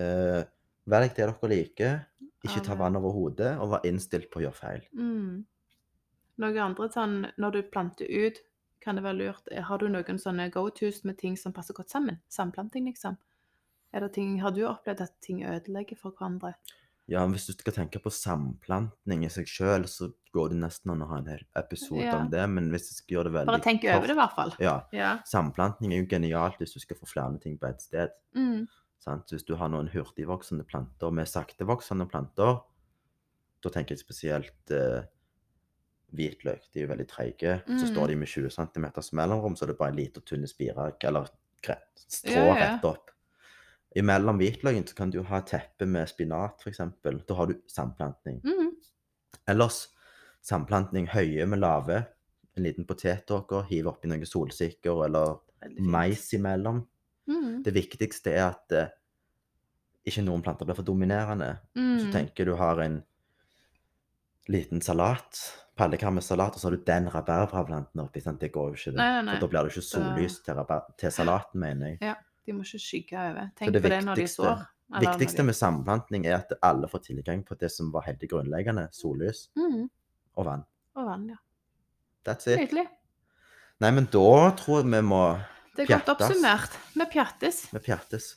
Eh, 0.00 0.40
velg 0.88 1.12
det 1.16 1.26
dere 1.26 1.50
liker. 1.52 1.98
Ikke 2.42 2.62
ta 2.64 2.74
vann 2.74 2.96
over 2.98 3.12
hodet, 3.14 3.52
og 3.62 3.70
vær 3.70 3.84
innstilt 3.86 4.26
på 4.32 4.40
å 4.40 4.46
gjøre 4.46 4.58
feil. 4.58 4.86
Mm. 4.98 5.44
Noe 6.42 6.64
andre 6.64 6.88
sånn 6.90 7.18
Når 7.38 7.54
du 7.54 7.60
planter 7.70 8.08
ut, 8.08 8.40
kan 8.82 8.96
det 8.96 9.04
være 9.04 9.18
lurt 9.18 9.50
Har 9.68 9.78
du 9.78 9.84
noen 9.92 10.18
sånne 10.18 10.48
go-tos 10.50 11.02
med 11.04 11.18
ting 11.20 11.36
som 11.38 11.52
passer 11.54 11.76
godt 11.76 11.92
sammen? 11.92 12.18
Samplanting, 12.32 12.88
liksom? 12.88 13.18
Er 13.92 14.00
det 14.00 14.14
ting, 14.16 14.40
har 14.40 14.50
du 14.56 14.64
opplevd 14.66 15.04
at 15.04 15.14
ting 15.22 15.44
ødelegger 15.44 16.00
for 16.00 16.16
hverandre? 16.16 16.54
Ja, 17.10 17.20
men 17.26 17.32
Hvis 17.34 17.46
du 17.46 17.52
skal 17.52 17.72
tenke 17.74 17.98
på 18.00 18.10
samplantning 18.14 19.24
i 19.26 19.28
seg 19.28 19.46
sjøl, 19.50 19.84
så 19.90 20.12
går 20.32 20.50
det 20.52 20.58
nesten 20.62 20.92
an 20.94 21.02
å 21.02 21.08
ha 21.10 21.18
en 21.18 21.26
hel 21.26 21.42
episode 21.58 22.04
Ja. 22.04 22.16
om 22.18 22.30
det. 22.30 22.48
Men 22.48 22.70
hvis 22.70 22.88
du 22.88 22.94
skal 22.94 23.16
gjøre 23.16 23.24
det 23.24 23.32
veldig 23.32 23.46
Bare 23.52 23.60
tenk 23.60 23.84
over 23.84 24.06
det, 24.06 24.10
i 24.16 24.20
hvert 24.20 24.34
fall. 24.36 24.54
Ja. 24.60 24.76
Ja. 24.92 25.18
Samplantning 25.26 25.92
er 25.92 26.02
jo 26.04 26.06
genialt 26.06 26.58
hvis 26.58 26.72
du 26.74 26.80
skal 26.80 26.96
få 26.96 27.06
flere 27.10 27.38
ting 27.42 27.58
på 27.58 27.68
ett 27.68 27.80
sted. 27.82 28.10
Mm. 28.36 28.68
Sant? 29.00 29.26
Hvis 29.34 29.44
du 29.44 29.56
har 29.56 29.68
noen 29.68 29.88
hurtigvoksende 29.90 30.64
planter 30.64 31.10
med 31.10 31.26
saktevoksende 31.26 32.08
planter, 32.08 32.62
da 33.62 33.68
tenker 33.68 33.96
jeg 33.96 33.98
spesielt 34.06 34.70
eh, 34.70 35.02
hvitløk. 36.14 36.62
De 36.72 36.80
er 36.80 36.86
jo 36.86 36.92
veldig 36.94 37.08
treige. 37.08 37.62
Så 37.66 37.86
Mm. 37.86 37.94
står 37.94 38.06
de 38.08 38.16
med 38.16 38.28
20 38.28 38.50
cm 38.50 38.86
mellomrom, 39.12 39.56
så 39.56 39.66
det 39.66 39.74
er 39.74 39.78
bare 39.78 39.90
en 39.90 39.96
liten 39.96 40.22
tynn 40.22 40.46
spire 40.46 40.92
eller 41.02 41.28
strå 42.08 42.32
ja. 42.46 42.54
rett 42.76 42.84
opp. 42.84 43.10
Imellom 43.98 44.38
hvitløken 44.40 44.86
så 44.88 44.96
kan 44.96 45.10
du 45.12 45.20
ha 45.28 45.42
teppe 45.44 45.86
med 45.88 46.08
spinat, 46.08 46.62
f.eks. 46.64 46.80
Da 47.02 47.36
har 47.36 47.50
du 47.50 47.58
samplantning. 47.68 48.40
Mm. 48.44 48.70
Ellers 49.52 49.84
samplantning 50.44 51.10
høye 51.12 51.46
med 51.46 51.60
lave. 51.62 52.02
En 52.56 52.66
liten 52.66 52.86
potetåker, 52.88 53.66
hive 53.68 53.92
oppi 53.92 54.10
noen 54.10 54.24
solsikker 54.28 55.04
eller 55.06 55.38
mais 55.78 56.24
imellom. 56.36 56.82
Mm. 57.28 57.62
Det 57.64 57.74
viktigste 57.74 58.34
er 58.34 58.48
at 58.48 58.76
eh, 58.76 58.90
ikke 60.08 60.24
noen 60.26 60.42
planter 60.44 60.66
blir 60.66 60.78
for 60.78 60.86
dominerende. 60.86 61.54
Mm. 61.78 61.98
du 62.00 62.12
tenker 62.14 62.48
du 62.48 62.56
har 62.58 62.80
en 62.82 63.02
liten 64.50 64.82
salat, 64.82 65.38
pallekar 65.78 66.10
med 66.10 66.24
salat, 66.26 66.56
og 66.56 66.60
så 66.60 66.68
har 66.68 66.76
du 66.76 66.84
den 66.86 67.08
rabarbraplanten 67.12 68.02
oppi. 68.02 68.20
Sant? 68.20 68.40
Det 68.40 68.50
går 68.52 68.72
jo 68.72 68.80
ikke. 68.80 68.90
det. 68.90 68.98
Nei, 68.98 69.10
nei, 69.14 69.22
nei. 69.28 69.36
For 69.36 69.44
da 69.44 69.52
blir 69.52 69.68
det 69.68 69.74
ikke 69.76 69.86
sollys 69.86 70.40
til, 70.42 70.62
til 70.98 71.14
salaten, 71.14 71.62
mener 71.62 71.92
jeg. 71.92 72.16
De 72.46 72.54
må 72.56 72.64
ikke 72.66 72.80
skygge 72.82 73.18
over. 73.20 73.50
Tenk 73.58 73.74
det 73.74 73.82
på 73.84 73.92
det 73.92 74.00
når 74.06 74.18
de 74.22 74.26
sår. 74.30 74.64
når 74.92 75.06
viktigste 75.06 75.44
med 75.46 75.56
samplantning 75.56 76.26
er 76.26 76.40
at 76.40 76.52
alle 76.62 76.90
får 76.90 77.04
tilgang 77.06 77.44
på 77.46 77.56
det 77.60 77.70
som 77.72 77.92
var 77.94 78.06
helt 78.08 78.24
grunnleggende. 78.30 78.88
Sollys 78.96 79.46
mm. 79.58 79.86
og 80.36 80.48
vann. 80.48 80.66
Og 80.98 81.06
vann, 81.06 81.30
ja. 81.34 81.40
That's 82.26 82.50
it. 82.50 82.58
Nydelig. 82.60 82.86
Nei, 83.82 83.90
men 83.94 84.06
da 84.12 84.52
tror 84.58 84.82
jeg 84.82 84.90
vi 84.92 85.00
må 85.06 85.22
Det 85.74 85.86
er 85.86 85.96
godt 85.96 86.12
oppsummert. 86.14 86.76
Vi 86.94 87.06
pjattes. 87.14 87.64
Vi 87.72 87.82
pjattes. 87.82 88.28